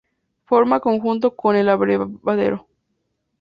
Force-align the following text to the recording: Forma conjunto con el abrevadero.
Forma 0.45 0.79
conjunto 0.79 1.35
con 1.35 1.55
el 1.55 1.69
abrevadero. 1.69 2.67